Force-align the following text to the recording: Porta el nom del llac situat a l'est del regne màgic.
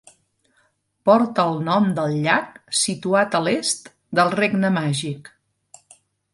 Porta 1.09 1.45
el 1.49 1.61
nom 1.67 1.91
del 1.99 2.17
llac 2.25 2.57
situat 2.81 3.39
a 3.41 3.43
l'est 3.49 3.93
del 4.21 4.35
regne 4.41 4.75
màgic. 4.83 5.35